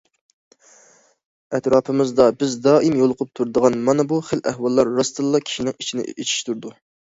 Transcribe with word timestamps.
ئەتراپىمىزدا 1.57 2.25
بىز 2.41 2.57
دائىم 2.69 2.97
يولۇقۇپ 3.03 3.31
تۇرىدىغان 3.41 3.79
مانا 3.91 4.09
بۇ 4.15 4.21
خىل 4.33 4.45
ئەھۋاللار 4.53 4.93
راستتىنلا 4.99 5.47
كىشىنىڭ 5.47 5.81
ئىچىنى 5.81 6.11
ئېچىشتۇرىدۇ. 6.17 6.79